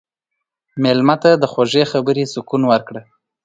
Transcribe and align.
مېلمه 0.81 1.15
ته 1.23 1.31
د 1.41 1.43
خوږې 1.51 1.83
خبرې 1.91 2.23
سکون 2.33 2.61
ورکړه. 2.67 3.01